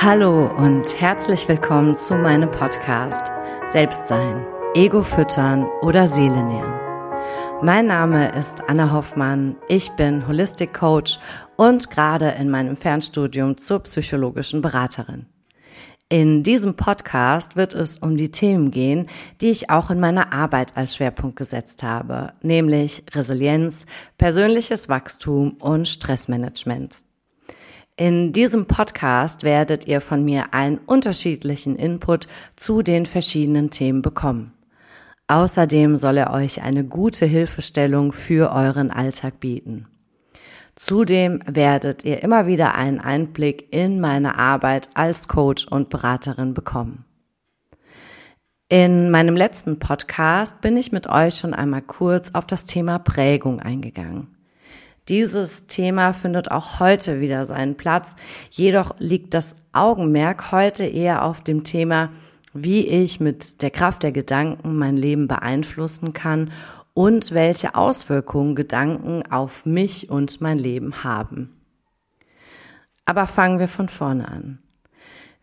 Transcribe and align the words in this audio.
Hallo 0.00 0.46
und 0.56 1.00
herzlich 1.00 1.48
willkommen 1.48 1.96
zu 1.96 2.14
meinem 2.14 2.48
Podcast 2.52 3.32
Selbstsein, 3.66 4.46
Ego 4.72 5.02
füttern 5.02 5.66
oder 5.82 6.06
Seele 6.06 6.44
nähren. 6.44 6.72
Mein 7.62 7.86
Name 7.88 8.32
ist 8.38 8.62
Anna 8.68 8.92
Hoffmann, 8.92 9.56
ich 9.66 9.90
bin 9.96 10.28
Holistic 10.28 10.72
Coach 10.72 11.18
und 11.56 11.90
gerade 11.90 12.28
in 12.28 12.48
meinem 12.48 12.76
Fernstudium 12.76 13.56
zur 13.56 13.80
psychologischen 13.80 14.62
Beraterin. 14.62 15.26
In 16.08 16.44
diesem 16.44 16.76
Podcast 16.76 17.56
wird 17.56 17.74
es 17.74 17.98
um 17.98 18.16
die 18.16 18.30
Themen 18.30 18.70
gehen, 18.70 19.08
die 19.40 19.50
ich 19.50 19.68
auch 19.68 19.90
in 19.90 19.98
meiner 19.98 20.32
Arbeit 20.32 20.76
als 20.76 20.94
Schwerpunkt 20.94 21.34
gesetzt 21.34 21.82
habe, 21.82 22.34
nämlich 22.40 23.02
Resilienz, 23.16 23.84
persönliches 24.16 24.88
Wachstum 24.88 25.54
und 25.54 25.88
Stressmanagement. 25.88 27.02
In 27.98 28.32
diesem 28.32 28.66
Podcast 28.66 29.42
werdet 29.42 29.88
ihr 29.88 30.00
von 30.00 30.24
mir 30.24 30.54
einen 30.54 30.78
unterschiedlichen 30.78 31.74
Input 31.74 32.28
zu 32.54 32.82
den 32.82 33.06
verschiedenen 33.06 33.70
Themen 33.70 34.02
bekommen. 34.02 34.52
Außerdem 35.26 35.96
soll 35.96 36.18
er 36.18 36.32
euch 36.32 36.62
eine 36.62 36.84
gute 36.84 37.26
Hilfestellung 37.26 38.12
für 38.12 38.52
euren 38.52 38.92
Alltag 38.92 39.40
bieten. 39.40 39.88
Zudem 40.76 41.42
werdet 41.44 42.04
ihr 42.04 42.22
immer 42.22 42.46
wieder 42.46 42.76
einen 42.76 43.00
Einblick 43.00 43.66
in 43.72 43.98
meine 43.98 44.38
Arbeit 44.38 44.90
als 44.94 45.26
Coach 45.26 45.66
und 45.66 45.88
Beraterin 45.88 46.54
bekommen. 46.54 47.04
In 48.68 49.10
meinem 49.10 49.34
letzten 49.34 49.80
Podcast 49.80 50.60
bin 50.60 50.76
ich 50.76 50.92
mit 50.92 51.08
euch 51.08 51.34
schon 51.34 51.52
einmal 51.52 51.82
kurz 51.82 52.32
auf 52.32 52.46
das 52.46 52.64
Thema 52.64 53.00
Prägung 53.00 53.58
eingegangen. 53.58 54.37
Dieses 55.08 55.66
Thema 55.66 56.12
findet 56.12 56.50
auch 56.50 56.80
heute 56.80 57.20
wieder 57.20 57.46
seinen 57.46 57.76
Platz. 57.76 58.16
Jedoch 58.50 58.94
liegt 58.98 59.32
das 59.32 59.56
Augenmerk 59.72 60.52
heute 60.52 60.84
eher 60.84 61.24
auf 61.24 61.42
dem 61.42 61.64
Thema, 61.64 62.10
wie 62.52 62.86
ich 62.86 63.18
mit 63.18 63.62
der 63.62 63.70
Kraft 63.70 64.02
der 64.02 64.12
Gedanken 64.12 64.76
mein 64.76 64.98
Leben 64.98 65.26
beeinflussen 65.26 66.12
kann 66.12 66.52
und 66.92 67.32
welche 67.32 67.74
Auswirkungen 67.74 68.54
Gedanken 68.54 69.22
auf 69.30 69.64
mich 69.64 70.10
und 70.10 70.40
mein 70.42 70.58
Leben 70.58 71.04
haben. 71.04 71.56
Aber 73.06 73.26
fangen 73.26 73.58
wir 73.58 73.68
von 73.68 73.88
vorne 73.88 74.28
an. 74.28 74.58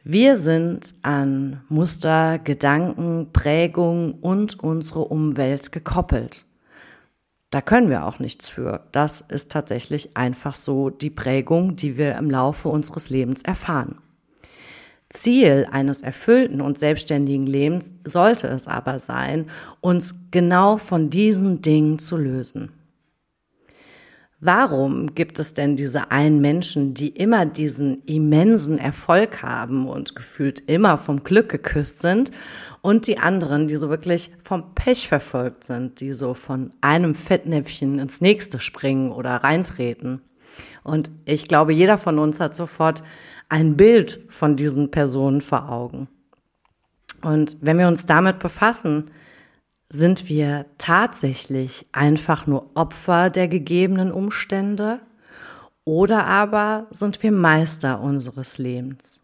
Wir 0.03 0.35
sind 0.35 0.93
an 1.01 1.63
Muster, 1.69 2.37
Gedanken, 2.37 3.31
Prägungen 3.33 4.11
und 4.11 4.59
unsere 4.59 5.05
Umwelt 5.05 5.71
gekoppelt. 5.71 6.45
Da 7.51 7.61
können 7.61 7.89
wir 7.89 8.05
auch 8.05 8.19
nichts 8.19 8.49
für. 8.49 8.87
Das 8.91 9.21
ist 9.21 9.51
tatsächlich 9.51 10.17
einfach 10.17 10.55
so 10.55 10.89
die 10.89 11.09
Prägung, 11.09 11.75
die 11.75 11.97
wir 11.97 12.15
im 12.15 12.29
Laufe 12.29 12.69
unseres 12.69 13.09
Lebens 13.09 13.43
erfahren. 13.43 13.99
Ziel 15.09 15.67
eines 15.71 16.01
erfüllten 16.01 16.61
und 16.61 16.79
selbstständigen 16.79 17.45
Lebens 17.45 17.93
sollte 18.03 18.47
es 18.47 18.67
aber 18.67 18.99
sein, 18.99 19.49
uns 19.79 20.31
genau 20.31 20.77
von 20.77 21.09
diesen 21.09 21.61
Dingen 21.61 21.99
zu 21.99 22.17
lösen. 22.17 22.71
Warum 24.41 25.15
gibt 25.15 25.39
es 25.39 25.53
denn 25.53 25.75
diese 25.75 26.11
einen 26.11 26.41
Menschen, 26.41 26.93
die 26.93 27.09
immer 27.09 27.45
diesen 27.45 28.03
immensen 28.05 28.77
Erfolg 28.77 29.41
haben 29.41 29.87
und 29.87 30.13
gefühlt 30.15 30.59
immer 30.69 30.97
vom 30.97 31.23
Glück 31.23 31.49
geküsst 31.49 32.01
sind 32.01 32.31
und 32.81 33.07
die 33.07 33.17
anderen, 33.17 33.67
die 33.67 33.77
so 33.77 33.89
wirklich 33.89 34.31
vom 34.43 34.75
Pech 34.75 35.07
verfolgt 35.07 35.63
sind, 35.63 36.01
die 36.01 36.11
so 36.11 36.33
von 36.33 36.73
einem 36.81 37.15
Fettnäpfchen 37.15 37.97
ins 37.97 38.19
nächste 38.19 38.59
springen 38.59 39.11
oder 39.11 39.37
reintreten? 39.37 40.21
Und 40.83 41.11
ich 41.23 41.47
glaube, 41.47 41.73
jeder 41.73 41.97
von 41.97 42.19
uns 42.19 42.39
hat 42.39 42.55
sofort 42.55 43.03
ein 43.47 43.77
Bild 43.77 44.21
von 44.29 44.55
diesen 44.55 44.91
Personen 44.91 45.41
vor 45.41 45.69
Augen. 45.69 46.07
Und 47.23 47.57
wenn 47.61 47.79
wir 47.79 47.87
uns 47.87 48.05
damit 48.05 48.39
befassen, 48.39 49.11
sind 49.89 50.27
wir 50.29 50.65
tatsächlich 50.77 51.85
einfach 51.91 52.47
nur 52.47 52.69
Opfer 52.75 53.29
der 53.29 53.47
gegebenen 53.47 54.11
Umstände 54.11 54.99
oder 55.83 56.25
aber 56.25 56.87
sind 56.89 57.21
wir 57.21 57.31
Meister 57.31 58.01
unseres 58.01 58.57
Lebens? 58.57 59.21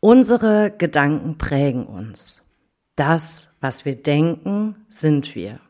Unsere 0.00 0.70
Gedanken 0.76 1.38
prägen 1.38 1.86
uns. 1.86 2.42
Das, 2.96 3.50
was 3.60 3.84
wir 3.84 3.94
denken, 3.94 4.76
sind 4.88 5.34
wir. 5.34 5.60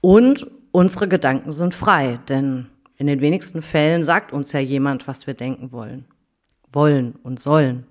Und 0.00 0.50
unsere 0.72 1.06
Gedanken 1.06 1.52
sind 1.52 1.74
frei, 1.74 2.18
denn 2.28 2.66
in 2.96 3.06
den 3.06 3.20
wenigsten 3.20 3.62
Fällen 3.62 4.02
sagt 4.02 4.32
uns 4.32 4.52
ja 4.52 4.60
jemand, 4.60 5.06
was 5.06 5.26
wir 5.26 5.34
denken 5.34 5.70
wollen, 5.70 6.06
wollen 6.72 7.14
und 7.22 7.38
sollen. 7.38 7.86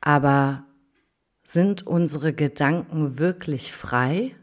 Aber 0.00 0.64
sind 1.50 1.86
unsere 1.86 2.34
Gedanken 2.34 3.18
wirklich 3.18 3.72
frei? 3.72 4.34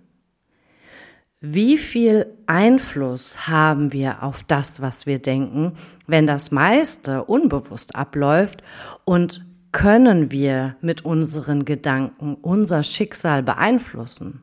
Wie 1.39 1.77
viel 1.77 2.25
Einfluss 2.47 3.47
haben 3.47 3.93
wir 3.93 4.23
auf 4.23 4.43
das, 4.43 4.81
was 4.81 5.05
wir 5.05 5.19
denken, 5.19 5.73
wenn 6.07 6.25
das 6.25 6.49
meiste 6.49 7.25
unbewusst 7.25 7.95
abläuft 7.95 8.63
und 9.03 9.45
können 9.71 10.31
wir 10.31 10.77
mit 10.81 11.05
unseren 11.05 11.63
Gedanken 11.63 12.35
unser 12.41 12.81
Schicksal 12.81 13.43
beeinflussen? 13.43 14.41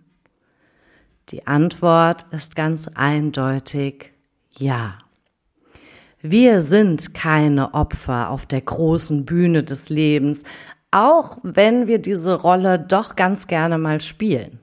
Die 1.30 1.48
Antwort 1.48 2.26
ist 2.30 2.54
ganz 2.54 2.86
eindeutig 2.86 4.12
ja. 4.50 4.98
Wir 6.24 6.60
sind 6.60 7.14
keine 7.14 7.74
Opfer 7.74 8.30
auf 8.30 8.46
der 8.46 8.60
großen 8.60 9.24
Bühne 9.24 9.64
des 9.64 9.88
Lebens, 9.88 10.44
auch 10.92 11.38
wenn 11.42 11.88
wir 11.88 11.98
diese 11.98 12.34
Rolle 12.34 12.78
doch 12.78 13.16
ganz 13.16 13.48
gerne 13.48 13.78
mal 13.78 14.00
spielen. 14.00 14.60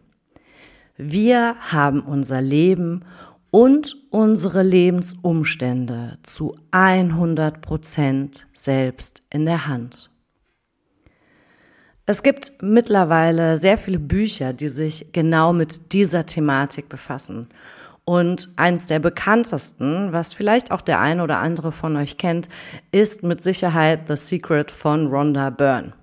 Wir 0.95 1.55
haben 1.59 2.01
unser 2.01 2.41
Leben 2.41 3.03
und 3.51 3.97
unsere 4.11 4.63
Lebensumstände 4.63 6.19
zu 6.23 6.55
100 6.71 7.61
Prozent 7.61 8.47
selbst 8.53 9.23
in 9.29 9.45
der 9.45 9.67
Hand. 9.67 10.09
Es 12.05 12.23
gibt 12.23 12.53
mittlerweile 12.61 13.57
sehr 13.57 13.77
viele 13.77 13.99
Bücher, 13.99 14.53
die 14.53 14.67
sich 14.67 15.11
genau 15.13 15.53
mit 15.53 15.93
dieser 15.93 16.25
Thematik 16.25 16.89
befassen. 16.89 17.49
Und 18.03 18.49
eins 18.55 18.87
der 18.87 18.97
bekanntesten, 18.99 20.11
was 20.11 20.33
vielleicht 20.33 20.71
auch 20.71 20.81
der 20.81 20.99
eine 20.99 21.23
oder 21.23 21.37
andere 21.37 21.71
von 21.71 21.95
euch 21.95 22.17
kennt, 22.17 22.49
ist 22.91 23.21
mit 23.21 23.43
Sicherheit 23.43 24.07
The 24.07 24.15
Secret 24.15 24.71
von 24.71 25.07
Rhonda 25.07 25.51
Byrne. 25.51 25.93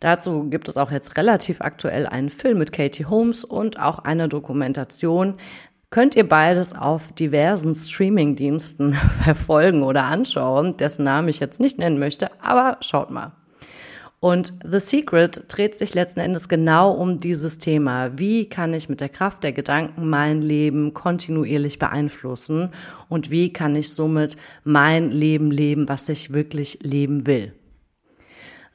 Dazu 0.00 0.50
gibt 0.50 0.68
es 0.68 0.76
auch 0.76 0.90
jetzt 0.90 1.16
relativ 1.16 1.60
aktuell 1.60 2.06
einen 2.06 2.30
Film 2.30 2.58
mit 2.58 2.72
Katie 2.72 3.06
Holmes 3.06 3.44
und 3.44 3.78
auch 3.78 4.00
eine 4.00 4.28
Dokumentation. 4.28 5.34
Könnt 5.90 6.16
ihr 6.16 6.28
beides 6.28 6.74
auf 6.74 7.12
diversen 7.12 7.74
Streaming-Diensten 7.74 8.94
verfolgen 9.22 9.82
oder 9.82 10.04
anschauen, 10.04 10.76
dessen 10.76 11.04
Namen 11.04 11.28
ich 11.28 11.40
jetzt 11.40 11.60
nicht 11.60 11.78
nennen 11.78 11.98
möchte, 11.98 12.30
aber 12.42 12.78
schaut 12.80 13.10
mal. 13.10 13.32
Und 14.24 14.54
The 14.64 14.80
Secret 14.80 15.44
dreht 15.48 15.76
sich 15.76 15.94
letzten 15.94 16.20
Endes 16.20 16.48
genau 16.48 16.92
um 16.92 17.20
dieses 17.20 17.58
Thema. 17.58 18.18
Wie 18.18 18.48
kann 18.48 18.72
ich 18.72 18.88
mit 18.88 19.02
der 19.02 19.10
Kraft 19.10 19.44
der 19.44 19.52
Gedanken 19.52 20.08
mein 20.08 20.40
Leben 20.40 20.94
kontinuierlich 20.94 21.78
beeinflussen 21.78 22.70
und 23.10 23.30
wie 23.30 23.52
kann 23.52 23.76
ich 23.76 23.92
somit 23.92 24.38
mein 24.64 25.10
Leben 25.10 25.50
leben, 25.50 25.90
was 25.90 26.08
ich 26.08 26.32
wirklich 26.32 26.78
leben 26.82 27.26
will? 27.26 27.52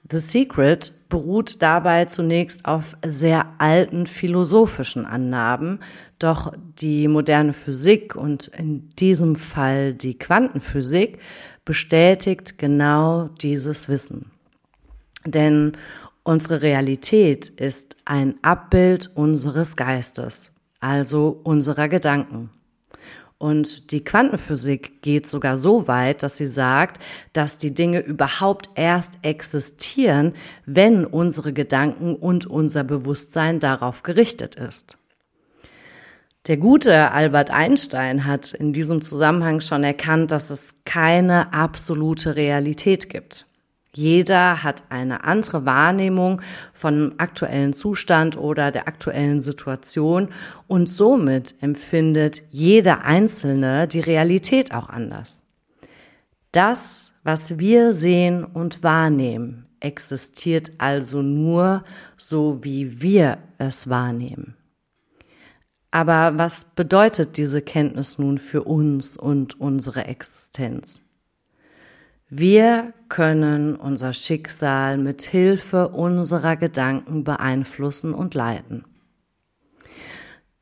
The 0.09 0.19
Secret 0.19 0.93
beruht 1.09 1.61
dabei 1.61 2.05
zunächst 2.05 2.65
auf 2.65 2.95
sehr 3.05 3.45
alten 3.57 4.07
philosophischen 4.07 5.05
Annahmen, 5.05 5.79
doch 6.19 6.53
die 6.79 7.07
moderne 7.07 7.53
Physik 7.53 8.15
und 8.15 8.47
in 8.47 8.89
diesem 8.95 9.35
Fall 9.35 9.93
die 9.93 10.17
Quantenphysik 10.17 11.19
bestätigt 11.65 12.57
genau 12.57 13.29
dieses 13.41 13.89
Wissen. 13.89 14.31
Denn 15.25 15.73
unsere 16.23 16.61
Realität 16.61 17.49
ist 17.49 17.97
ein 18.05 18.35
Abbild 18.41 19.11
unseres 19.15 19.75
Geistes, 19.75 20.53
also 20.79 21.39
unserer 21.43 21.89
Gedanken. 21.89 22.49
Und 23.39 23.91
die 23.91 24.03
Quantenphysik 24.03 25.01
geht 25.01 25.25
sogar 25.25 25.57
so 25.57 25.87
weit, 25.87 26.23
dass 26.23 26.35
sie 26.35 26.45
sagt, 26.45 27.01
dass 27.31 27.57
die 27.57 27.73
Dinge 27.73 28.01
überhaupt 28.01 28.69
erst 28.75 29.13
existieren, 29.21 30.33
wenn 30.65 31.05
unsere 31.05 31.53
Gedanken 31.53 32.15
und 32.15 32.45
unser 32.45 32.83
Bewusstsein 32.83 33.61
darauf 33.61 34.03
gerichtet 34.03 34.55
ist. 34.55 34.97
Der 36.47 36.57
gute 36.57 37.11
Albert 37.11 37.49
Einstein 37.49 38.25
hat 38.25 38.53
in 38.53 38.73
diesem 38.73 39.01
Zusammenhang 39.01 39.61
schon 39.61 39.85
erkannt, 39.85 40.31
dass 40.31 40.49
es 40.49 40.83
keine 40.83 41.53
absolute 41.53 42.35
Realität 42.35 43.09
gibt. 43.09 43.48
Jeder 43.95 44.63
hat 44.63 44.83
eine 44.89 45.23
andere 45.23 45.65
Wahrnehmung 45.65 46.41
vom 46.73 47.13
aktuellen 47.17 47.73
Zustand 47.73 48.37
oder 48.37 48.71
der 48.71 48.87
aktuellen 48.87 49.41
Situation 49.41 50.29
und 50.67 50.87
somit 50.87 51.55
empfindet 51.61 52.43
jeder 52.51 53.03
Einzelne 53.03 53.87
die 53.87 54.01
Realität 54.01 54.73
auch 54.73 54.89
anders. 54.89 55.43
Das, 56.51 57.13
Was 57.23 57.59
wir 57.59 57.91
sehen 57.91 58.45
und 58.45 58.81
wahrnehmen, 58.81 59.67
existiert 59.81 60.71
also 60.77 61.21
nur 61.21 61.83
so, 62.17 62.63
wie 62.63 63.01
wir 63.01 63.39
es 63.57 63.89
wahrnehmen. 63.89 64.55
Aber 65.91 66.37
was 66.37 66.63
bedeutet 66.63 67.37
diese 67.37 67.61
Kenntnis 67.61 68.19
nun 68.19 68.37
für 68.37 68.63
uns 68.63 69.17
und 69.17 69.59
unsere 69.59 70.05
Existenz? 70.05 71.01
Wir 72.31 72.93
können 73.09 73.75
unser 73.75 74.13
Schicksal 74.13 74.99
mit 74.99 75.23
Hilfe 75.23 75.87
unserer 75.89 76.57
Gedanken 76.57 77.23
beeinflussen 77.23 78.13
und 78.13 78.35
leiten. 78.35 78.85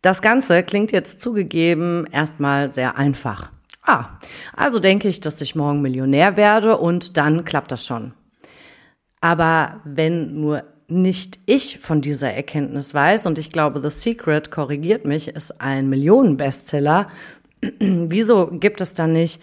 Das 0.01 0.21
Ganze 0.21 0.63
klingt 0.63 0.93
jetzt 0.93 1.19
zugegeben 1.19 2.07
erstmal 2.09 2.69
sehr 2.69 2.97
einfach. 2.97 3.51
Ah, 3.81 4.17
also 4.55 4.79
denke 4.79 5.09
ich, 5.09 5.19
dass 5.19 5.41
ich 5.41 5.55
morgen 5.55 5.81
Millionär 5.81 6.37
werde 6.37 6.77
und 6.77 7.17
dann 7.17 7.43
klappt 7.43 7.73
das 7.73 7.85
schon. 7.85 8.13
Aber 9.19 9.81
wenn 9.83 10.39
nur 10.39 10.63
nicht 10.87 11.39
ich 11.47 11.79
von 11.79 11.99
dieser 11.99 12.31
Erkenntnis 12.31 12.93
weiß, 12.93 13.25
und 13.25 13.37
ich 13.37 13.51
glaube, 13.51 13.81
The 13.81 13.89
Secret, 13.89 14.51
korrigiert 14.51 15.03
mich, 15.03 15.27
ist 15.27 15.59
ein 15.59 15.89
Millionenbestseller, 15.89 17.09
wieso 17.79 18.47
gibt 18.47 18.79
es 18.79 18.93
dann 18.93 19.11
nicht 19.11 19.41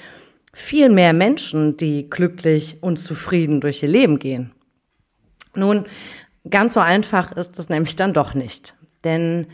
viel 0.55 0.89
mehr 0.89 1.13
Menschen, 1.13 1.77
die 1.77 2.09
glücklich 2.09 2.79
und 2.81 2.97
zufrieden 2.97 3.61
durch 3.61 3.83
ihr 3.83 3.89
Leben 3.89 4.19
gehen? 4.19 4.53
Nun, 5.55 5.85
ganz 6.49 6.75
so 6.75 6.81
einfach 6.81 7.33
ist 7.33 7.59
es 7.59 7.69
nämlich 7.69 7.97
dann 7.97 8.13
doch 8.13 8.35
nicht. 8.35 8.75
Denn 9.05 9.47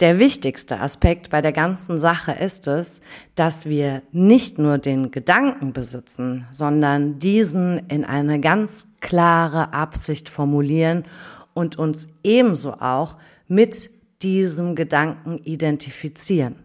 der 0.00 0.18
wichtigste 0.18 0.80
Aspekt 0.80 1.30
bei 1.30 1.40
der 1.40 1.52
ganzen 1.52 1.98
Sache 1.98 2.32
ist 2.32 2.66
es, 2.66 3.00
dass 3.34 3.66
wir 3.66 4.02
nicht 4.12 4.58
nur 4.58 4.76
den 4.76 5.10
Gedanken 5.10 5.72
besitzen, 5.72 6.46
sondern 6.50 7.18
diesen 7.18 7.78
in 7.88 8.04
eine 8.04 8.40
ganz 8.40 8.88
klare 9.00 9.72
Absicht 9.72 10.28
formulieren 10.28 11.04
und 11.54 11.78
uns 11.78 12.08
ebenso 12.22 12.74
auch 12.74 13.16
mit 13.48 13.88
diesem 14.22 14.74
Gedanken 14.74 15.38
identifizieren. 15.38 16.56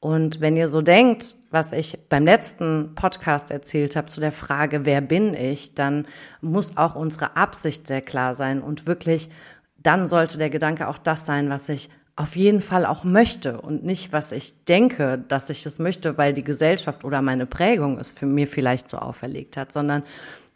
Und 0.00 0.40
wenn 0.40 0.56
ihr 0.56 0.68
so 0.68 0.80
denkt, 0.80 1.36
was 1.50 1.72
ich 1.72 1.98
beim 2.08 2.24
letzten 2.24 2.94
Podcast 2.94 3.50
erzählt 3.50 3.96
habe 3.96 4.08
zu 4.08 4.20
der 4.20 4.32
Frage, 4.32 4.84
wer 4.84 5.00
bin 5.00 5.34
ich, 5.34 5.74
dann 5.74 6.06
muss 6.40 6.76
auch 6.76 6.94
unsere 6.94 7.36
Absicht 7.36 7.86
sehr 7.86 8.02
klar 8.02 8.34
sein 8.34 8.60
und 8.60 8.86
wirklich, 8.86 9.30
dann 9.78 10.06
sollte 10.06 10.38
der 10.38 10.50
Gedanke 10.50 10.88
auch 10.88 10.98
das 10.98 11.24
sein, 11.24 11.48
was 11.48 11.68
ich 11.68 11.88
auf 12.16 12.34
jeden 12.34 12.60
Fall 12.60 12.84
auch 12.84 13.04
möchte 13.04 13.60
und 13.60 13.84
nicht, 13.84 14.12
was 14.12 14.32
ich 14.32 14.64
denke, 14.64 15.24
dass 15.28 15.50
ich 15.50 15.64
es 15.64 15.78
möchte, 15.78 16.18
weil 16.18 16.34
die 16.34 16.42
Gesellschaft 16.42 17.04
oder 17.04 17.22
meine 17.22 17.46
Prägung 17.46 17.98
es 17.98 18.10
für 18.10 18.26
mir 18.26 18.48
vielleicht 18.48 18.88
so 18.88 18.98
auferlegt 18.98 19.56
hat, 19.56 19.72
sondern 19.72 20.02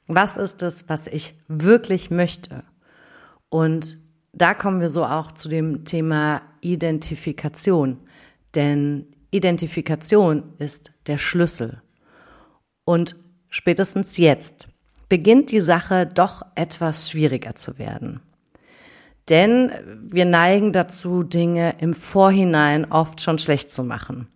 was 0.08 0.36
ist 0.36 0.62
es, 0.62 0.88
was 0.88 1.06
ich 1.06 1.34
wirklich 1.46 2.10
möchte? 2.10 2.64
Und 3.48 3.96
da 4.32 4.54
kommen 4.54 4.80
wir 4.80 4.88
so 4.88 5.04
auch 5.04 5.32
zu 5.32 5.48
dem 5.48 5.84
Thema 5.84 6.42
Identifikation. 6.60 7.98
Denn 8.54 9.06
Identifikation 9.32 10.52
ist 10.58 10.92
der 11.08 11.18
Schlüssel. 11.18 11.82
Und 12.84 13.16
spätestens 13.50 14.16
jetzt 14.18 14.68
beginnt 15.08 15.50
die 15.50 15.60
Sache 15.60 16.06
doch 16.06 16.42
etwas 16.54 17.10
schwieriger 17.10 17.54
zu 17.54 17.78
werden. 17.78 18.20
Denn 19.28 19.72
wir 20.10 20.24
neigen 20.24 20.72
dazu, 20.72 21.22
Dinge 21.22 21.76
im 21.78 21.94
Vorhinein 21.94 22.90
oft 22.90 23.20
schon 23.20 23.38
schlecht 23.38 23.70
zu 23.70 23.84
machen, 23.84 24.28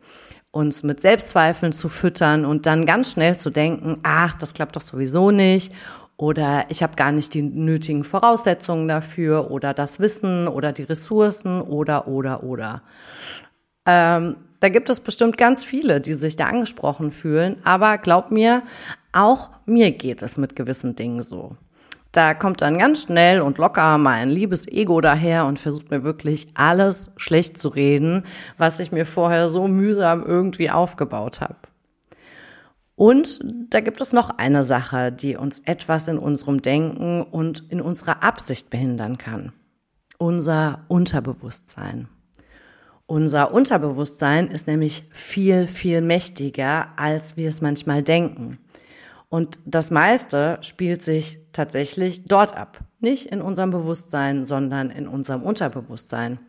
uns 0.51 0.83
mit 0.83 1.01
Selbstzweifeln 1.01 1.73
zu 1.73 1.89
füttern 1.89 2.45
und 2.45 2.67
dann 2.67 2.87
ganz 2.87 3.13
schnell 3.13 3.37
zu 3.37 3.51
denken, 3.51 3.99
ach, 4.03 4.35
das 4.35 4.55
klappt 4.55 4.77
doch 4.77 4.83
sowieso 4.83 5.31
nicht 5.31 5.73
oder 6.17 6.65
ich 6.69 6.83
habe 6.83 6.97
gar 6.97 7.13
nicht 7.13 7.35
die 7.35 7.43
nötigen 7.43 8.05
Voraussetzungen 8.05 8.89
dafür 8.89 9.51
oder 9.51 9.75
das 9.75 10.01
Wissen 10.01 10.49
oder 10.49 10.73
die 10.73 10.85
Ressourcen 10.85 11.61
oder 11.61 12.09
oder 12.09 12.43
oder. 12.43 12.83
Ähm, 13.85 14.37
da 14.61 14.69
gibt 14.69 14.89
es 14.89 15.01
bestimmt 15.01 15.37
ganz 15.37 15.65
viele, 15.65 16.01
die 16.01 16.15
sich 16.15 16.37
da 16.37 16.47
angesprochen 16.47 17.11
fühlen, 17.11 17.57
aber 17.65 17.99
glaub 17.99 18.31
mir, 18.31 18.63
auch 19.13 19.51
mir 19.67 19.93
geht 19.93 20.23
es 20.23 20.37
mit 20.37 20.57
gewissen 20.57 20.97
Dingen 20.97 21.23
so. 21.23 21.57
Da 22.13 22.33
kommt 22.33 22.63
dann 22.63 22.79
ganz 22.79 23.03
schnell 23.03 23.43
und 23.43 23.59
locker 23.59 23.99
mein 23.99 24.31
liebes 24.31 24.67
Ego 24.67 25.03
daher 25.03 25.45
und 25.45 25.59
versucht 25.59 25.91
mir 25.91 26.03
wirklich 26.03 26.47
alles 26.55 27.11
schlecht 27.19 27.59
zu 27.59 27.69
reden, 27.69 28.25
was 28.57 28.81
ich 28.81 28.91
mir 28.91 29.05
vorher 29.05 29.49
so 29.49 29.69
mühsam 29.69 30.25
irgendwie 30.25 30.71
aufgebaut 30.71 31.43
habe. 31.43 31.57
Und 32.95 33.41
da 33.69 33.81
gibt 33.81 34.01
es 34.01 34.15
noch 34.15 34.31
eine 34.39 34.65
Sache, 34.65 35.13
die 35.13 35.37
uns 35.37 35.59
etwas 35.61 36.09
in 36.09 36.17
unserem 36.17 36.63
Denken 36.63 37.23
und 37.23 37.71
in 37.71 37.83
unserer 37.83 38.23
Absicht 38.23 38.71
behindern 38.71 39.19
kann. 39.19 39.53
Unser 40.17 40.87
Unterbewusstsein. 40.89 42.09
Unser 43.07 43.53
Unterbewusstsein 43.53 44.49
ist 44.51 44.67
nämlich 44.67 45.05
viel, 45.13 45.69
viel 45.69 46.01
mächtiger, 46.01 46.89
als 46.97 47.37
wir 47.37 47.49
es 47.49 47.61
manchmal 47.61 48.03
denken. 48.03 48.59
Und 49.29 49.59
das 49.65 49.91
meiste 49.91 50.59
spielt 50.63 51.03
sich 51.03 51.39
tatsächlich 51.53 52.25
dort 52.25 52.57
ab. 52.57 52.81
Nicht 52.99 53.27
in 53.27 53.41
unserem 53.41 53.71
Bewusstsein, 53.71 54.45
sondern 54.45 54.91
in 54.91 55.07
unserem 55.07 55.43
Unterbewusstsein. 55.43 56.41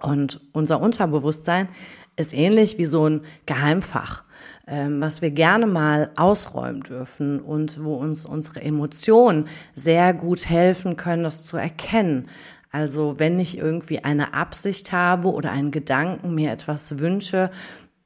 Und 0.00 0.40
unser 0.52 0.80
Unterbewusstsein 0.80 1.68
ist 2.16 2.32
ähnlich 2.32 2.78
wie 2.78 2.84
so 2.84 3.06
ein 3.06 3.22
Geheimfach 3.44 4.24
was 4.66 5.22
wir 5.22 5.30
gerne 5.30 5.66
mal 5.66 6.10
ausräumen 6.16 6.82
dürfen 6.82 7.38
und 7.40 7.84
wo 7.84 7.94
uns 7.94 8.26
unsere 8.26 8.62
Emotionen 8.62 9.46
sehr 9.76 10.12
gut 10.12 10.48
helfen 10.48 10.96
können, 10.96 11.22
das 11.22 11.44
zu 11.44 11.56
erkennen. 11.56 12.28
Also 12.72 13.18
wenn 13.18 13.38
ich 13.38 13.56
irgendwie 13.56 14.04
eine 14.04 14.34
Absicht 14.34 14.92
habe 14.92 15.32
oder 15.32 15.52
einen 15.52 15.70
Gedanken, 15.70 16.34
mir 16.34 16.50
etwas 16.50 16.98
wünsche, 16.98 17.50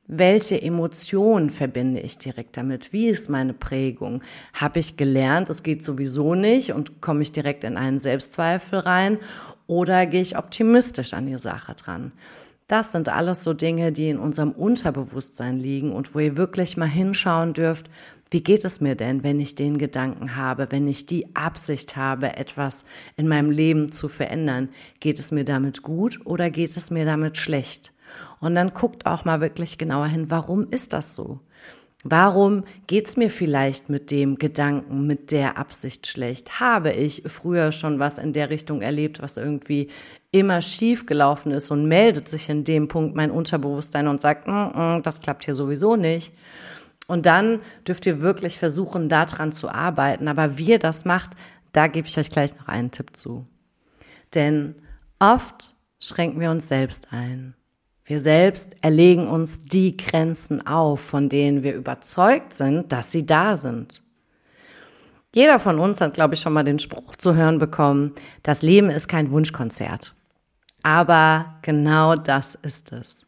welche 0.07 0.61
Emotionen 0.61 1.51
verbinde 1.51 2.01
ich 2.01 2.19
direkt 2.19 2.57
damit? 2.57 2.93
Wie 2.93 3.07
ist 3.07 3.31
meine 3.31 3.55
Prägung? 3.55 4.23
Habe 4.53 4.81
ich 4.81 4.97
gelernt, 4.97 5.49
es 5.49 5.63
geht 5.63 5.85
sowieso 5.85 6.35
nicht 6.35 6.73
und 6.73 7.01
komme 7.01 7.23
ich 7.23 7.31
direkt 7.33 7.63
in 7.63 7.77
einen 7.77 8.01
Selbstzweifel 8.01 8.81
rein? 8.81 9.19
Oder 9.69 10.07
gehe 10.07 10.21
ich 10.21 10.37
optimistisch 10.37 11.15
an 11.15 11.27
die 11.27 11.39
Sache 11.39 11.75
dran? 11.75 12.11
Das 12.71 12.93
sind 12.93 13.09
alles 13.09 13.43
so 13.43 13.53
Dinge, 13.53 13.91
die 13.91 14.11
in 14.11 14.21
unserem 14.21 14.53
Unterbewusstsein 14.53 15.59
liegen 15.59 15.91
und 15.91 16.15
wo 16.15 16.21
ihr 16.21 16.37
wirklich 16.37 16.77
mal 16.77 16.87
hinschauen 16.87 17.53
dürft, 17.53 17.91
wie 18.31 18.45
geht 18.45 18.65
es 18.65 18.81
mir 18.81 18.95
denn, 18.95 19.25
wenn 19.25 19.41
ich 19.41 19.57
den 19.57 19.77
Gedanken 19.77 20.37
habe, 20.37 20.69
wenn 20.71 20.87
ich 20.87 21.05
die 21.05 21.35
Absicht 21.35 21.97
habe, 21.97 22.37
etwas 22.37 22.85
in 23.17 23.27
meinem 23.27 23.51
Leben 23.51 23.91
zu 23.91 24.07
verändern? 24.07 24.69
Geht 25.01 25.19
es 25.19 25.33
mir 25.33 25.45
damit 25.45 25.83
gut 25.83 26.25
oder 26.25 26.49
geht 26.49 26.77
es 26.77 26.93
mir 26.93 27.05
damit 27.05 27.39
schlecht? 27.39 27.93
Und 28.39 28.55
dann 28.55 28.73
guckt 28.73 29.05
auch 29.05 29.25
mal 29.25 29.41
wirklich 29.41 29.77
genauer 29.77 30.07
hin, 30.07 30.31
warum 30.31 30.69
ist 30.71 30.93
das 30.93 31.17
so? 31.17 31.41
Warum 32.03 32.65
geht's 32.87 33.19
mir 33.19 33.31
vielleicht 33.31 33.91
mit 33.91 34.11
dem 34.11 34.37
Gedanken, 34.37 35.07
mit 35.07 35.33
der 35.33 35.59
Absicht 35.59 36.07
schlecht? 36.07 36.59
Habe 36.59 36.93
ich 36.93 37.25
früher 37.27 37.73
schon 37.73 37.99
was 37.99 38.17
in 38.17 38.33
der 38.33 38.49
Richtung 38.49 38.81
erlebt, 38.81 39.21
was 39.21 39.37
irgendwie 39.37 39.89
immer 40.31 40.63
schief 40.63 41.05
gelaufen 41.05 41.53
ist 41.53 41.71
und 41.71 41.87
meldet 41.89 42.27
sich 42.27 42.49
in 42.49 42.65
dem 42.65 42.89
Punkt 42.89 43.17
mein 43.17 43.31
Unterbewusstsein 43.31 44.09
und 44.09 44.23
sagt, 44.23 44.47
mm, 44.47 44.53
mm, 44.53 45.03
das 45.03 45.21
klappt 45.21 45.45
hier 45.45 45.55
sowieso 45.55 45.97
nicht. 45.97 46.33
Und 47.07 47.27
dann 47.27 47.61
dürft 47.87 48.07
ihr 48.07 48.23
wirklich 48.23 48.57
versuchen, 48.57 49.11
daran 49.11 49.53
zu 49.53 49.69
arbeiten. 49.69 50.29
Aber 50.29 50.57
wie 50.57 50.71
ihr 50.71 50.79
das 50.79 51.05
macht, 51.05 51.33
da 51.73 51.87
gebe 51.87 52.09
ich 52.09 52.17
euch 52.17 52.31
gleich 52.31 52.57
noch 52.57 52.69
einen 52.69 52.93
Tipp 52.93 53.15
zu. 53.15 53.47
Denn 54.35 54.77
oft 55.19 55.75
schränken 55.99 56.41
wir 56.41 56.51
uns 56.51 56.69
selbst 56.69 57.09
ein. 57.13 57.55
Wir 58.11 58.19
selbst 58.19 58.75
erlegen 58.81 59.29
uns 59.29 59.61
die 59.61 59.97
Grenzen 59.97 60.67
auf, 60.67 60.99
von 60.99 61.29
denen 61.29 61.63
wir 61.63 61.77
überzeugt 61.77 62.55
sind, 62.55 62.91
dass 62.91 63.13
sie 63.13 63.25
da 63.25 63.57
sind. 63.57 64.03
Jeder 65.33 65.61
von 65.61 65.79
uns 65.79 66.01
hat, 66.01 66.15
glaube 66.15 66.35
ich, 66.35 66.41
schon 66.41 66.53
mal 66.53 66.65
den 66.65 66.81
Spruch 66.81 67.15
zu 67.15 67.37
hören 67.37 67.61
bekommen, 67.61 68.17
das 68.43 68.63
Leben 68.63 68.91
ist 68.91 69.07
kein 69.07 69.31
Wunschkonzert. 69.31 70.13
Aber 70.83 71.61
genau 71.63 72.17
das 72.17 72.57
ist 72.57 72.93
es. 72.93 73.27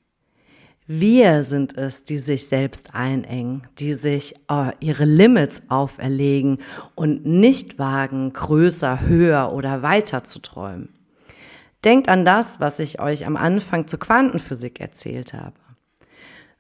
Wir 0.89 1.45
sind 1.45 1.79
es, 1.79 2.03
die 2.03 2.19
sich 2.19 2.49
selbst 2.49 2.93
einengen, 2.93 3.69
die 3.79 3.93
sich 3.93 4.35
oh, 4.49 4.71
ihre 4.81 5.05
Limits 5.05 5.63
auferlegen 5.69 6.59
und 6.97 7.25
nicht 7.25 7.79
wagen, 7.79 8.33
größer, 8.33 9.03
höher 9.03 9.53
oder 9.53 9.83
weiter 9.83 10.25
zu 10.25 10.41
träumen. 10.41 10.89
Denkt 11.85 12.09
an 12.09 12.25
das, 12.25 12.61
was 12.61 12.79
ich 12.79 13.01
euch 13.01 13.27
am 13.27 13.37
Anfang 13.37 13.89
zur 13.89 13.99
Quantenphysik 13.99 14.81
erzählt 14.81 15.35
habe. 15.35 15.57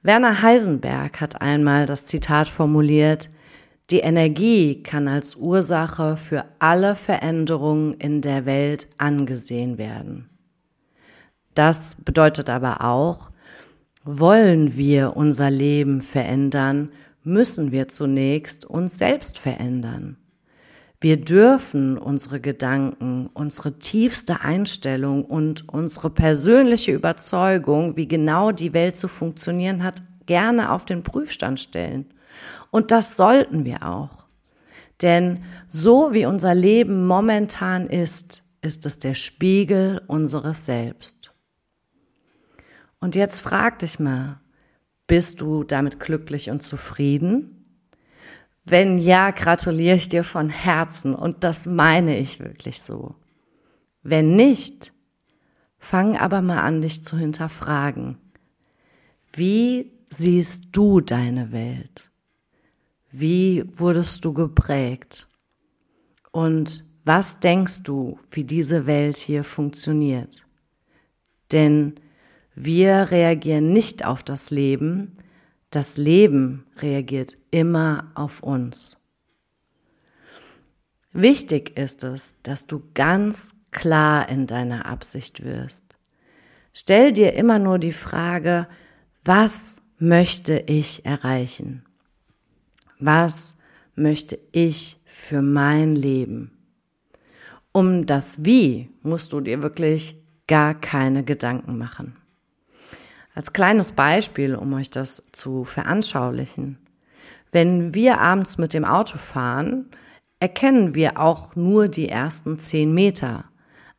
Werner 0.03 0.43
Heisenberg 0.43 1.21
hat 1.21 1.41
einmal 1.41 1.87
das 1.87 2.07
Zitat 2.07 2.49
formuliert, 2.49 3.31
die 3.91 4.01
Energie 4.01 4.83
kann 4.83 5.07
als 5.07 5.37
Ursache 5.37 6.17
für 6.17 6.45
alle 6.59 6.95
Veränderungen 6.95 7.95
in 7.95 8.21
der 8.21 8.47
Welt 8.47 8.89
angesehen 8.99 9.79
werden. 9.79 10.31
Das 11.55 11.97
bedeutet 11.97 12.49
aber 12.49 12.83
auch, 12.83 13.31
wollen 14.05 14.77
wir 14.77 15.17
unser 15.17 15.51
Leben 15.51 16.01
verändern, 16.01 16.91
müssen 17.23 17.71
wir 17.71 17.89
zunächst 17.89 18.65
uns 18.65 18.99
selbst 18.99 19.39
verändern. 19.39 20.17
Wir 21.03 21.21
dürfen 21.21 21.99
unsere 21.99 22.41
Gedanken, 22.41 23.29
unsere 23.35 23.77
tiefste 23.81 24.43
Einstellung 24.43 25.25
und 25.25 25.69
unsere 25.69 26.11
persönliche 26.11 26.93
Überzeugung, 26.93 27.97
wie 27.97 28.07
genau 28.07 28.53
die 28.53 28.73
Welt 28.73 28.95
zu 28.95 29.09
funktionieren 29.09 29.83
hat, 29.83 30.01
gerne 30.27 30.71
auf 30.71 30.85
den 30.85 31.03
Prüfstand 31.03 31.59
stellen. 31.59 32.07
Und 32.71 32.93
das 32.93 33.17
sollten 33.17 33.65
wir 33.65 33.83
auch. 33.85 34.27
Denn 35.03 35.43
so 35.67 36.13
wie 36.13 36.25
unser 36.25 36.55
Leben 36.55 37.05
momentan 37.09 37.89
ist, 37.89 38.45
ist 38.61 38.87
es 38.87 39.01
der 39.01 39.15
Spiegel 39.15 40.03
unseres 40.07 40.67
Selbst. 40.67 41.33
Und 43.01 43.17
jetzt 43.17 43.41
frag 43.41 43.81
dich 43.81 43.99
mal, 43.99 44.41
bist 45.09 45.41
du 45.41 45.65
damit 45.65 45.99
glücklich 45.99 46.49
und 46.49 46.63
zufrieden? 46.63 47.62
Wenn 48.65 48.99
ja, 48.99 49.31
gratuliere 49.31 49.97
ich 49.97 50.09
dir 50.09 50.25
von 50.25 50.49
Herzen 50.49 51.15
und 51.15 51.43
das 51.45 51.67
meine 51.67 52.19
ich 52.19 52.39
wirklich 52.39 52.81
so. 52.81 53.17
Wenn 54.03 54.37
nicht, 54.37 54.93
fang 55.79 56.17
aber 56.17 56.43
mal 56.43 56.61
an, 56.61 56.81
dich 56.81 57.03
zu 57.03 57.17
hinterfragen. 57.19 58.19
Wie 59.33 59.93
siehst 60.11 60.69
du 60.73 61.01
deine 61.01 61.53
Welt? 61.53 62.11
Wie 63.11 63.65
wurdest 63.79 64.25
du 64.25 64.33
geprägt? 64.33 65.29
Und 66.31 66.85
was 67.05 67.41
denkst 67.41 67.83
du, 67.83 68.19
wie 68.31 68.45
diese 68.45 68.87
Welt 68.87 69.17
hier 69.17 69.45
funktioniert? 69.45 70.47
Denn 71.51 71.95
wir 72.55 73.11
reagieren 73.11 73.73
nicht 73.73 74.05
auf 74.05 74.23
das 74.23 74.51
Leben, 74.51 75.17
das 75.75 75.97
Leben 75.97 76.65
reagiert 76.79 77.37
immer 77.51 78.11
auf 78.15 78.43
uns. 78.43 78.97
Wichtig 81.13 81.77
ist 81.77 82.05
es, 82.05 82.41
dass 82.43 82.67
du 82.67 82.83
ganz 82.95 83.57
klar 83.71 84.29
in 84.29 84.47
deiner 84.47 84.87
Absicht 84.87 85.45
wirst. 85.45 85.99
Stell 86.73 87.13
dir 87.13 87.35
immer 87.35 87.59
nur 87.59 87.79
die 87.79 87.93
Frage, 87.93 88.67
was 89.25 89.81
möchte 89.99 90.65
ich 90.67 91.05
erreichen? 91.05 91.85
Was 92.99 93.59
möchte 93.95 94.39
ich 94.53 94.99
für 95.05 95.43
mein 95.43 95.95
Leben? 95.95 96.51
Um 97.73 98.07
das 98.07 98.45
Wie 98.45 98.91
musst 99.03 99.33
du 99.33 99.41
dir 99.41 99.63
wirklich 99.63 100.23
gar 100.47 100.75
keine 100.75 101.25
Gedanken 101.25 101.79
machen. 101.79 102.17
Als 103.35 103.53
kleines 103.53 103.93
Beispiel, 103.93 104.55
um 104.55 104.73
euch 104.75 104.91
das 104.91 105.31
zu 105.33 105.65
veranschaulichen. 105.65 106.79
Wenn 107.51 107.95
wir 107.95 108.21
abends 108.21 108.59
mit 108.59 108.75
dem 108.75 108.85
Auto 108.85 109.19
fahren, 109.19 109.91
erkennen 110.41 110.95
wir 110.95 111.19
auch 111.19 111.57
nur 111.57 111.89
die 111.89 112.09
ersten 112.09 112.59
zehn 112.59 112.93
Meter, 112.93 113.45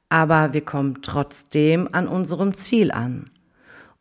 aber 0.10 0.54
wir 0.54 0.62
kommen 0.62 1.00
trotzdem 1.02 1.90
an 1.92 2.08
unserem 2.08 2.54
Ziel 2.54 2.92
an. 2.92 3.30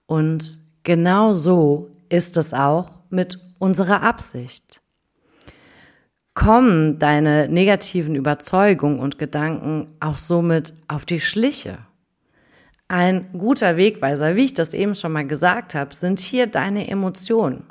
Und 0.07 0.61
genau 0.83 1.33
so 1.33 1.91
ist 2.09 2.37
es 2.37 2.53
auch 2.53 2.91
mit 3.09 3.39
unserer 3.59 4.03
Absicht. 4.03 4.83
Kommen 6.35 6.99
deine 6.99 7.49
negativen 7.49 8.15
Überzeugungen 8.15 9.01
und 9.01 9.19
Gedanken 9.19 9.93
auch 10.01 10.17
somit 10.17 10.75
auf 10.89 11.05
die 11.05 11.21
Schliche? 11.21 11.79
Ein 12.93 13.31
guter 13.33 13.79
Wegweiser, 13.79 14.37
wie 14.37 14.45
ich 14.45 14.53
das 14.53 14.75
eben 14.75 14.95
schon 14.95 15.13
mal 15.13 15.27
gesagt 15.27 15.75
habe, 15.75 15.95
sind 15.95 16.21
hier 16.21 16.47
deine 16.47 16.89
Emotionen. 16.89 17.65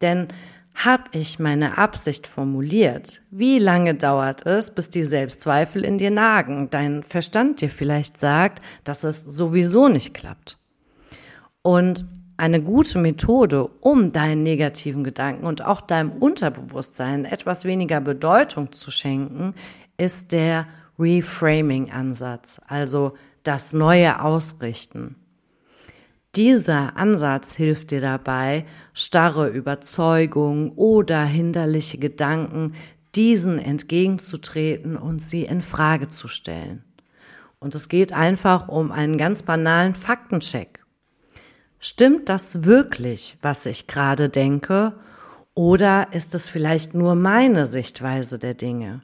Denn 0.00 0.28
habe 0.76 1.02
ich 1.10 1.40
meine 1.40 1.76
Absicht 1.76 2.28
formuliert? 2.28 3.20
Wie 3.32 3.58
lange 3.58 3.96
dauert 3.96 4.46
es, 4.46 4.72
bis 4.72 4.88
die 4.88 5.02
Selbstzweifel 5.02 5.84
in 5.84 5.98
dir 5.98 6.12
nagen, 6.12 6.70
dein 6.70 7.02
Verstand 7.02 7.60
dir 7.60 7.68
vielleicht 7.68 8.16
sagt, 8.16 8.62
dass 8.84 9.02
es 9.02 9.24
sowieso 9.24 9.88
nicht 9.88 10.14
klappt? 10.14 10.56
Und 11.62 12.04
eine 12.36 12.62
gute 12.62 13.00
Methode, 13.00 13.66
um 13.80 14.12
deinen 14.12 14.44
negativen 14.44 15.02
Gedanken 15.02 15.46
und 15.46 15.64
auch 15.64 15.80
deinem 15.80 16.12
Unterbewusstsein 16.12 17.24
etwas 17.24 17.64
weniger 17.64 18.00
Bedeutung 18.00 18.70
zu 18.70 18.92
schenken, 18.92 19.52
ist 19.98 20.30
der 20.30 20.68
Reframing-Ansatz, 20.96 22.60
also 22.68 23.14
das 23.42 23.72
neue 23.72 24.22
Ausrichten. 24.22 25.16
Dieser 26.36 26.96
Ansatz 26.96 27.56
hilft 27.56 27.90
dir 27.90 28.00
dabei, 28.00 28.64
starre 28.94 29.48
Überzeugungen 29.48 30.70
oder 30.76 31.24
hinderliche 31.24 31.98
Gedanken 31.98 32.74
diesen 33.16 33.58
entgegenzutreten 33.58 34.96
und 34.96 35.20
sie 35.20 35.42
in 35.42 35.62
Frage 35.62 36.08
zu 36.08 36.28
stellen. 36.28 36.84
Und 37.58 37.74
es 37.74 37.88
geht 37.88 38.12
einfach 38.12 38.68
um 38.68 38.92
einen 38.92 39.18
ganz 39.18 39.42
banalen 39.42 39.94
Faktencheck. 39.94 40.84
Stimmt 41.80 42.28
das 42.28 42.64
wirklich, 42.64 43.36
was 43.42 43.66
ich 43.66 43.86
gerade 43.86 44.28
denke? 44.28 44.94
Oder 45.54 46.12
ist 46.12 46.34
es 46.34 46.48
vielleicht 46.48 46.94
nur 46.94 47.16
meine 47.16 47.66
Sichtweise 47.66 48.38
der 48.38 48.54
Dinge? 48.54 49.02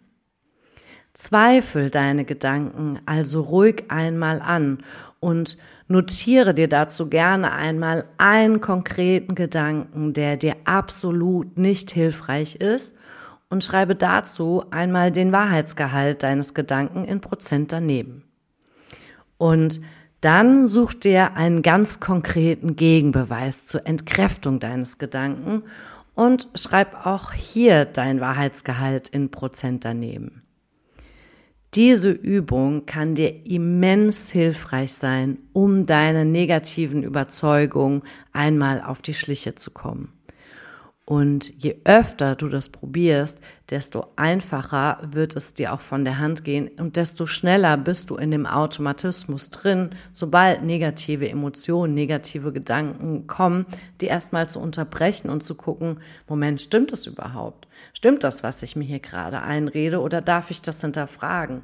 Zweifel 1.16 1.88
deine 1.88 2.26
Gedanken 2.26 3.00
also 3.06 3.40
ruhig 3.40 3.84
einmal 3.88 4.42
an 4.42 4.84
und 5.18 5.56
notiere 5.88 6.52
dir 6.52 6.68
dazu 6.68 7.08
gerne 7.08 7.52
einmal 7.52 8.04
einen 8.18 8.60
konkreten 8.60 9.34
Gedanken, 9.34 10.12
der 10.12 10.36
dir 10.36 10.56
absolut 10.64 11.56
nicht 11.56 11.90
hilfreich 11.90 12.56
ist 12.56 12.96
und 13.48 13.64
schreibe 13.64 13.94
dazu 13.94 14.64
einmal 14.70 15.10
den 15.10 15.32
Wahrheitsgehalt 15.32 16.22
deines 16.22 16.52
Gedanken 16.52 17.06
in 17.06 17.22
Prozent 17.22 17.72
daneben. 17.72 18.24
Und 19.38 19.80
dann 20.20 20.66
such 20.66 20.92
dir 20.92 21.34
einen 21.34 21.62
ganz 21.62 21.98
konkreten 21.98 22.76
Gegenbeweis 22.76 23.66
zur 23.66 23.86
Entkräftung 23.86 24.60
deines 24.60 24.98
Gedanken 24.98 25.62
und 26.14 26.48
schreib 26.54 27.06
auch 27.06 27.32
hier 27.32 27.86
dein 27.86 28.20
Wahrheitsgehalt 28.20 29.08
in 29.08 29.30
Prozent 29.30 29.86
daneben. 29.86 30.42
Diese 31.76 32.10
Übung 32.10 32.86
kann 32.86 33.14
dir 33.14 33.44
immens 33.44 34.30
hilfreich 34.30 34.94
sein, 34.94 35.36
um 35.52 35.84
deine 35.84 36.24
negativen 36.24 37.02
Überzeugungen 37.02 38.00
einmal 38.32 38.80
auf 38.80 39.02
die 39.02 39.12
Schliche 39.12 39.56
zu 39.56 39.70
kommen. 39.70 40.15
Und 41.08 41.62
je 41.62 41.76
öfter 41.84 42.34
du 42.34 42.48
das 42.48 42.68
probierst, 42.68 43.40
desto 43.70 44.08
einfacher 44.16 44.98
wird 45.08 45.36
es 45.36 45.54
dir 45.54 45.72
auch 45.72 45.80
von 45.80 46.04
der 46.04 46.18
Hand 46.18 46.42
gehen 46.42 46.68
und 46.80 46.96
desto 46.96 47.26
schneller 47.26 47.76
bist 47.76 48.10
du 48.10 48.16
in 48.16 48.32
dem 48.32 48.44
Automatismus 48.44 49.50
drin, 49.50 49.90
sobald 50.12 50.64
negative 50.64 51.28
Emotionen, 51.28 51.94
negative 51.94 52.52
Gedanken 52.52 53.28
kommen, 53.28 53.66
die 54.00 54.06
erstmal 54.06 54.50
zu 54.50 54.58
unterbrechen 54.58 55.30
und 55.30 55.44
zu 55.44 55.54
gucken, 55.54 56.00
Moment, 56.26 56.60
stimmt 56.60 56.90
es 56.90 57.06
überhaupt? 57.06 57.68
Stimmt 57.92 58.24
das, 58.24 58.42
was 58.42 58.64
ich 58.64 58.74
mir 58.74 58.84
hier 58.84 58.98
gerade 58.98 59.42
einrede 59.42 60.00
oder 60.00 60.20
darf 60.20 60.50
ich 60.50 60.60
das 60.60 60.80
hinterfragen? 60.80 61.62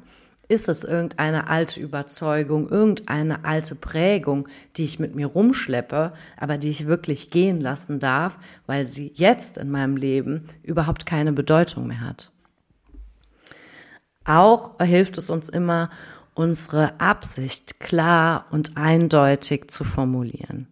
Ist 0.49 0.67
es 0.67 0.83
irgendeine 0.83 1.47
alte 1.47 1.79
Überzeugung, 1.79 2.69
irgendeine 2.69 3.45
alte 3.45 3.75
Prägung, 3.75 4.47
die 4.75 4.83
ich 4.83 4.99
mit 4.99 5.15
mir 5.15 5.27
rumschleppe, 5.27 6.13
aber 6.37 6.57
die 6.57 6.69
ich 6.69 6.85
wirklich 6.85 7.31
gehen 7.31 7.61
lassen 7.61 7.99
darf, 7.99 8.37
weil 8.65 8.85
sie 8.85 9.13
jetzt 9.15 9.57
in 9.57 9.71
meinem 9.71 9.95
Leben 9.95 10.49
überhaupt 10.61 11.05
keine 11.05 11.31
Bedeutung 11.31 11.87
mehr 11.87 12.01
hat? 12.01 12.29
Auch 14.25 14.77
hilft 14.79 15.17
es 15.17 15.29
uns 15.29 15.49
immer, 15.49 15.89
unsere 16.33 16.99
Absicht 16.99 17.79
klar 17.79 18.45
und 18.51 18.77
eindeutig 18.77 19.69
zu 19.69 19.83
formulieren. 19.83 20.67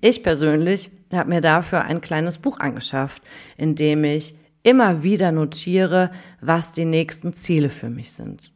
Ich 0.00 0.22
persönlich 0.22 0.90
habe 1.12 1.30
mir 1.30 1.40
dafür 1.40 1.82
ein 1.82 2.00
kleines 2.00 2.38
Buch 2.38 2.60
angeschafft, 2.60 3.22
in 3.56 3.74
dem 3.74 4.04
ich 4.04 4.36
immer 4.64 5.04
wieder 5.04 5.30
notiere, 5.30 6.10
was 6.40 6.72
die 6.72 6.84
nächsten 6.84 7.32
Ziele 7.32 7.68
für 7.68 7.88
mich 7.90 8.12
sind. 8.12 8.52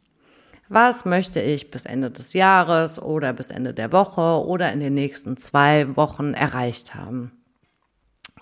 Was 0.67 1.05
möchte 1.05 1.41
ich 1.41 1.71
bis 1.71 1.85
Ende 1.85 2.11
des 2.11 2.33
Jahres 2.33 3.01
oder 3.01 3.31
bis 3.31 3.49
Ende 3.49 3.73
der 3.73 3.93
Woche 3.93 4.45
oder 4.45 4.71
in 4.73 4.81
den 4.81 4.93
nächsten 4.93 5.37
zwei 5.37 5.95
Wochen 5.95 6.33
erreicht 6.33 6.93
haben? 6.93 7.31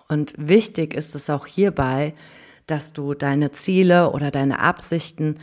Und 0.09 0.33
wichtig 0.38 0.93
ist 0.93 1.13
es 1.15 1.29
auch 1.29 1.45
hierbei, 1.45 2.13
dass 2.65 2.93
du 2.93 3.13
deine 3.13 3.51
Ziele 3.51 4.12
oder 4.12 4.31
deine 4.31 4.59
Absichten 4.59 5.39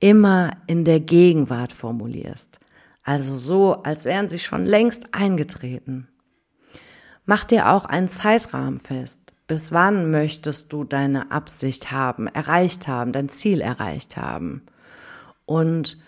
immer 0.00 0.56
in 0.66 0.84
der 0.84 1.00
Gegenwart 1.00 1.72
formulierst. 1.72 2.60
Also 3.02 3.36
so, 3.36 3.82
als 3.82 4.04
wären 4.04 4.28
sie 4.28 4.38
schon 4.38 4.66
längst 4.66 5.14
eingetreten. 5.14 6.08
Mach 7.24 7.44
dir 7.44 7.70
auch 7.70 7.84
einen 7.84 8.08
Zeitrahmen 8.08 8.78
fest. 8.78 9.25
Bis 9.46 9.72
wann 9.72 10.10
möchtest 10.10 10.72
du 10.72 10.84
deine 10.84 11.30
Absicht 11.30 11.92
haben, 11.92 12.26
erreicht 12.26 12.88
haben, 12.88 13.12
dein 13.12 13.28
Ziel 13.28 13.60
erreicht 13.60 14.16
haben? 14.16 14.62
Und 15.44 15.98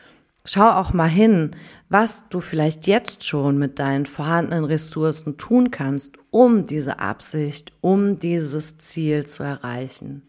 Schau 0.51 0.71
auch 0.71 0.95
mal 0.95 1.11
hin, 1.11 1.51
was 1.91 2.31
du 2.31 2.41
vielleicht 2.41 2.87
jetzt 2.87 3.23
schon 3.27 3.59
mit 3.59 3.79
deinen 3.79 4.07
vorhandenen 4.07 4.65
Ressourcen 4.65 5.37
tun 5.37 5.71
kannst, 5.71 6.17
um 6.31 6.65
diese 6.65 7.01
Absicht, 7.01 7.75
um 7.83 8.19
dieses 8.19 8.79
Ziel 8.79 9.27
zu 9.27 9.43
erreichen. 9.43 10.23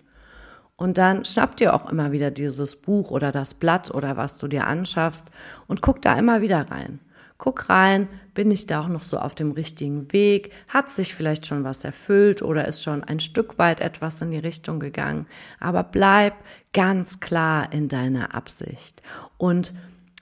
Und 0.75 0.97
dann 0.97 1.23
schnapp 1.23 1.55
dir 1.55 1.73
auch 1.73 1.89
immer 1.89 2.11
wieder 2.11 2.31
dieses 2.31 2.75
Buch 2.75 3.11
oder 3.11 3.31
das 3.31 3.53
Blatt 3.53 3.91
oder 3.91 4.17
was 4.17 4.37
du 4.37 4.49
dir 4.49 4.67
anschaffst 4.67 5.31
und 5.67 5.81
guck 5.81 6.01
da 6.01 6.19
immer 6.19 6.41
wieder 6.41 6.69
rein. 6.69 6.99
Guck 7.39 7.69
rein, 7.69 8.09
bin 8.33 8.51
ich 8.51 8.67
da 8.67 8.81
auch 8.81 8.89
noch 8.89 9.01
so 9.01 9.17
auf 9.17 9.33
dem 9.33 9.53
richtigen 9.53 10.11
Weg? 10.11 10.51
Hat 10.67 10.89
sich 10.89 11.15
vielleicht 11.15 11.45
schon 11.45 11.63
was 11.63 11.85
erfüllt 11.85 12.41
oder 12.41 12.67
ist 12.67 12.83
schon 12.83 13.01
ein 13.01 13.21
Stück 13.21 13.57
weit 13.57 13.79
etwas 13.79 14.21
in 14.21 14.31
die 14.31 14.37
Richtung 14.37 14.81
gegangen? 14.81 15.25
Aber 15.57 15.83
bleib 15.83 16.33
ganz 16.73 17.21
klar 17.21 17.71
in 17.71 17.87
deiner 17.87 18.35
Absicht 18.35 19.01
und 19.37 19.73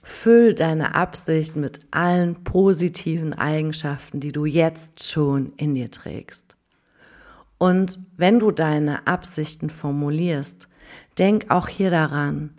füll 0.04 0.54
deine 0.54 0.94
Absicht 0.94 1.56
mit 1.56 1.80
allen 1.90 2.44
positiven 2.44 3.34
Eigenschaften, 3.34 4.20
die 4.20 4.30
du 4.30 4.44
jetzt 4.44 5.02
schon 5.02 5.52
in 5.56 5.74
dir 5.74 5.90
trägst. 5.90 6.56
Und 7.58 7.98
wenn 8.16 8.38
du 8.38 8.52
deine 8.52 9.08
Absichten 9.08 9.70
formulierst, 9.70 10.68
denk 11.18 11.50
auch 11.50 11.66
hier 11.66 11.90
daran, 11.90 12.54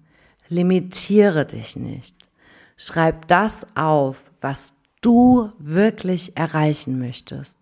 limitiere 0.49 1.45
dich 1.45 1.77
nicht. 1.77 2.18
Schreib 2.81 3.27
das 3.27 3.67
auf, 3.75 4.31
was 4.39 4.77
du 5.01 5.51
wirklich 5.59 6.37
erreichen 6.37 6.97
möchtest. 6.97 7.59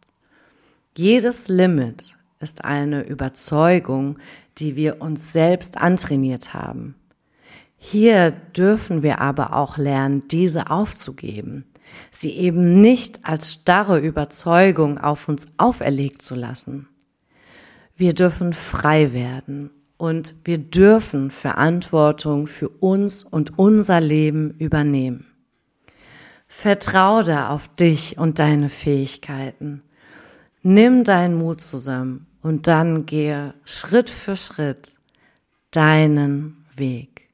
Jedes 0.96 1.48
Limit 1.48 2.16
ist 2.40 2.64
eine 2.64 3.02
Überzeugung, 3.02 4.20
die 4.60 4.76
wir 4.76 5.02
uns 5.02 5.34
selbst 5.34 5.78
antrainiert 5.78 6.54
haben. 6.54 6.94
Hier 7.78 8.30
dürfen 8.30 9.02
wir 9.02 9.20
aber 9.20 9.54
auch 9.54 9.78
lernen, 9.78 10.28
diese 10.28 10.70
aufzugeben, 10.70 11.66
sie 12.12 12.34
eben 12.34 12.80
nicht 12.80 13.26
als 13.26 13.54
starre 13.54 13.98
Überzeugung 13.98 15.00
auf 15.00 15.28
uns 15.28 15.48
auferlegt 15.58 16.22
zu 16.22 16.36
lassen. 16.36 16.90
Wir 17.96 18.14
dürfen 18.14 18.54
frei 18.54 19.14
werden 19.14 19.72
und 19.98 20.36
wir 20.44 20.58
dürfen 20.60 21.32
Verantwortung 21.32 22.48
für 22.48 22.70
uns 22.70 23.24
und 23.24 23.58
unser 23.58 24.00
Leben 24.00 24.52
übernehmen. 24.60 25.26
Vertrau 26.48 27.24
da 27.24 27.50
auf 27.50 27.68
dich 27.76 28.18
und 28.18 28.40
deine 28.40 28.70
Fähigkeiten. 28.70 29.84
Nimm 30.62 31.04
deinen 31.04 31.36
Mut 31.36 31.62
zusammen 31.62 32.28
und 32.42 32.68
dann 32.68 33.06
gehe 33.06 33.54
Schritt 33.66 34.10
für 34.10 34.36
Schritt 34.36 34.96
deinen 35.72 36.66
Weg. 36.76 37.30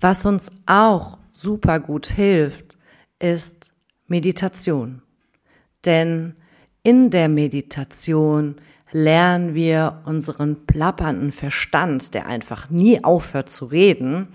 Was 0.00 0.26
uns 0.26 0.52
auch 0.66 1.18
super 1.30 1.80
gut 1.80 2.06
hilft, 2.06 2.76
ist 3.18 3.74
Meditation. 4.06 5.02
Denn 5.84 6.34
in 6.82 7.10
der 7.10 7.28
Meditation 7.28 8.56
lernen 8.92 9.54
wir 9.54 10.02
unseren 10.04 10.66
plappernden 10.66 11.32
Verstand, 11.32 12.14
der 12.14 12.26
einfach 12.26 12.70
nie 12.70 13.02
aufhört 13.02 13.48
zu 13.48 13.66
reden, 13.66 14.28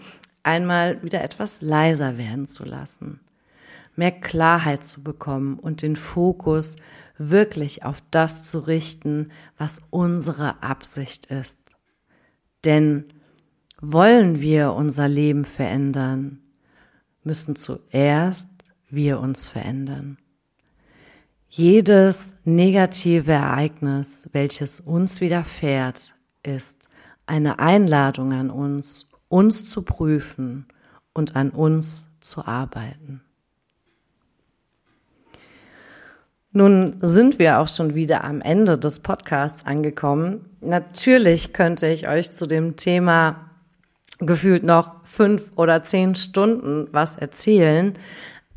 einmal 0.44 1.02
wieder 1.04 1.24
etwas 1.24 1.62
leiser 1.62 2.18
werden 2.18 2.46
zu 2.46 2.66
lassen, 2.66 3.20
mehr 3.96 4.12
Klarheit 4.12 4.84
zu 4.84 5.04
bekommen 5.04 5.58
und 5.58 5.82
den 5.82 5.96
Fokus 5.96 6.76
wirklich 7.18 7.84
auf 7.84 8.02
das 8.12 8.50
zu 8.50 8.60
richten, 8.60 9.32
was 9.58 9.82
unsere 9.90 10.64
Absicht 10.64 11.28
ist. 11.28 11.70
Denn 12.66 13.06
wollen 13.80 14.40
wir 14.40 14.74
unser 14.74 15.08
Leben 15.08 15.46
verändern, 15.46 16.40
müssen 17.24 17.56
zuerst 17.56 18.64
wir 18.90 19.20
uns 19.20 19.48
verändern. 19.48 20.18
Jedes 21.54 22.38
negative 22.46 23.34
Ereignis, 23.34 24.30
welches 24.32 24.80
uns 24.80 25.20
widerfährt, 25.20 26.16
ist 26.44 26.88
eine 27.26 27.60
Einladung 27.60 28.32
an 28.32 28.50
uns, 28.50 29.10
uns 29.28 29.70
zu 29.70 29.82
prüfen 29.82 30.66
und 31.12 31.36
an 31.36 31.50
uns 31.50 32.08
zu 32.22 32.46
arbeiten. 32.46 33.20
Nun 36.54 36.96
sind 37.02 37.38
wir 37.38 37.60
auch 37.60 37.68
schon 37.68 37.96
wieder 37.96 38.24
am 38.24 38.40
Ende 38.40 38.78
des 38.78 39.00
Podcasts 39.00 39.66
angekommen. 39.66 40.46
Natürlich 40.62 41.52
könnte 41.52 41.88
ich 41.88 42.08
euch 42.08 42.32
zu 42.32 42.48
dem 42.48 42.78
Thema 42.78 43.50
gefühlt 44.20 44.64
noch 44.64 45.04
fünf 45.04 45.52
oder 45.58 45.84
zehn 45.84 46.16
Stunden 46.16 46.88
was 46.94 47.18
erzählen. 47.18 47.98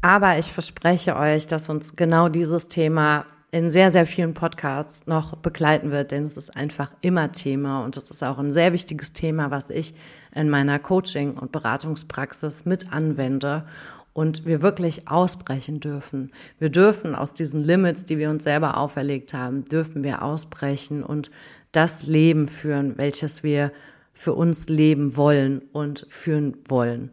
Aber 0.05 0.39
ich 0.39 0.53
verspreche 0.53 1.17
euch, 1.17 1.47
dass 1.47 1.71
uns 1.71 1.97
genau 1.97 2.29
dieses 2.29 2.69
Thema 2.69 3.25
in 3.51 3.71
sehr, 3.71 3.91
sehr 3.91 4.05
vielen 4.05 4.35
Podcasts 4.35 5.07
noch 5.07 5.39
begleiten 5.39 5.93
wird, 5.93 6.11
denn 6.11 6.27
es 6.27 6.37
ist 6.37 6.55
einfach 6.55 6.91
immer 7.01 7.33
Thema 7.33 7.83
und 7.83 7.97
es 7.97 8.11
ist 8.11 8.23
auch 8.23 8.37
ein 8.37 8.51
sehr 8.51 8.75
wichtiges 8.75 9.15
Thema, 9.15 9.51
was 9.51 9.71
ich 9.71 9.95
in 10.35 10.51
meiner 10.51 10.79
Coaching- 10.79 11.39
und 11.39 11.53
Beratungspraxis 11.53 12.67
mit 12.67 12.93
anwende 12.93 13.65
und 14.13 14.45
wir 14.45 14.61
wirklich 14.61 15.09
ausbrechen 15.09 15.81
dürfen. 15.81 16.33
Wir 16.59 16.69
dürfen 16.69 17.15
aus 17.15 17.33
diesen 17.33 17.65
Limits, 17.65 18.05
die 18.05 18.19
wir 18.19 18.29
uns 18.29 18.45
selber 18.45 18.77
auferlegt 18.77 19.33
haben, 19.33 19.65
dürfen 19.65 20.05
wir 20.05 20.21
ausbrechen 20.21 21.03
und 21.03 21.31
das 21.73 22.07
Leben 22.07 22.47
führen, 22.47 22.99
welches 22.99 23.43
wir 23.43 23.73
für 24.13 24.35
uns 24.35 24.69
leben 24.69 25.17
wollen 25.17 25.63
und 25.73 26.07
führen 26.11 26.59
wollen. 26.69 27.11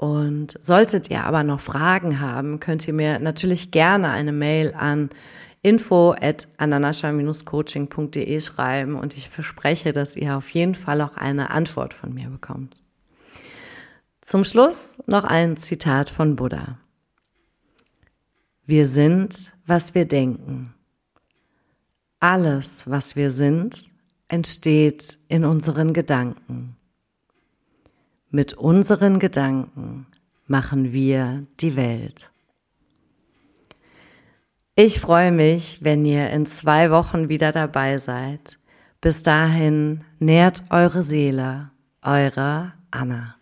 Und 0.00 0.56
solltet 0.58 1.10
ihr 1.10 1.24
aber 1.24 1.42
noch 1.42 1.60
Fragen 1.60 2.20
haben, 2.20 2.58
könnt 2.58 2.88
ihr 2.88 2.94
mir 2.94 3.18
natürlich 3.18 3.70
gerne 3.70 4.08
eine 4.08 4.32
Mail 4.32 4.72
an 4.72 5.10
info 5.60 6.14
at 6.18 6.48
ananascha-coaching.de 6.56 8.40
schreiben 8.40 8.94
und 8.94 9.14
ich 9.14 9.28
verspreche, 9.28 9.92
dass 9.92 10.16
ihr 10.16 10.38
auf 10.38 10.48
jeden 10.52 10.74
Fall 10.74 11.02
auch 11.02 11.18
eine 11.18 11.50
Antwort 11.50 11.92
von 11.92 12.14
mir 12.14 12.30
bekommt. 12.30 12.80
Zum 14.22 14.44
Schluss 14.44 14.96
noch 15.04 15.24
ein 15.24 15.58
Zitat 15.58 16.08
von 16.08 16.34
Buddha. 16.34 16.78
Wir 18.64 18.86
sind, 18.86 19.52
was 19.66 19.94
wir 19.94 20.06
denken. 20.06 20.72
Alles, 22.20 22.88
was 22.88 23.16
wir 23.16 23.30
sind, 23.30 23.90
entsteht 24.28 25.18
in 25.28 25.44
unseren 25.44 25.92
Gedanken. 25.92 26.78
Mit 28.32 28.52
unseren 28.52 29.18
Gedanken 29.18 30.06
machen 30.46 30.92
wir 30.92 31.42
die 31.58 31.74
Welt. 31.74 32.30
Ich 34.76 35.00
freue 35.00 35.32
mich, 35.32 35.82
wenn 35.82 36.04
ihr 36.04 36.30
in 36.30 36.46
zwei 36.46 36.92
Wochen 36.92 37.28
wieder 37.28 37.50
dabei 37.50 37.98
seid. 37.98 38.60
Bis 39.00 39.24
dahin 39.24 40.04
nährt 40.20 40.62
eure 40.70 41.02
Seele, 41.02 41.72
eure 42.02 42.72
Anna. 42.92 43.39